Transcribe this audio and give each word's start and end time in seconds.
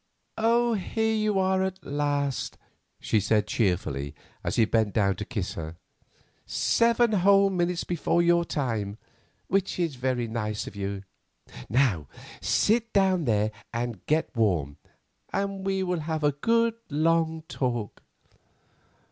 "Here 0.39 1.13
you 1.13 1.37
are 1.37 1.61
at 1.61 1.85
last," 1.85 2.57
she 2.99 3.19
said, 3.19 3.45
cheerfully, 3.45 4.15
as 4.43 4.55
he 4.55 4.65
bent 4.65 4.95
down 4.95 5.15
to 5.17 5.25
kiss 5.25 5.53
her, 5.53 5.77
"seven 6.47 7.11
whole 7.11 7.51
minutes 7.51 7.83
before 7.83 8.23
your 8.23 8.43
time, 8.43 8.97
which 9.47 9.77
is 9.77 9.97
very 9.97 10.27
nice 10.27 10.65
of 10.65 10.75
you. 10.75 11.03
Now, 11.69 12.07
sit 12.41 12.91
down 12.93 13.25
there 13.25 13.51
and 13.71 14.03
get 14.07 14.35
warm, 14.35 14.77
and 15.31 15.63
we 15.63 15.83
will 15.83 15.99
have 15.99 16.23
a 16.23 16.31
good, 16.31 16.73
long 16.89 17.43
talk." 17.47 18.01